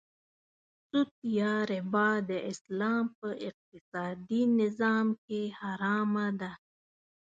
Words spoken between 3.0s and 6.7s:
په اقتصادې نظام کې حرامه ده.